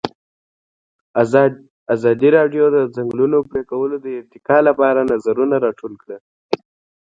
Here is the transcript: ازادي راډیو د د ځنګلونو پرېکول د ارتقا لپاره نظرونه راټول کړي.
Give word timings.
ازادي 1.95 2.29
راډیو 2.37 2.65
د 2.71 2.75
د 2.85 2.89
ځنګلونو 2.95 3.37
پرېکول 3.49 3.91
د 3.99 4.05
ارتقا 4.19 4.57
لپاره 4.67 5.07
نظرونه 5.11 5.55
راټول 5.65 5.93
کړي. 6.01 6.17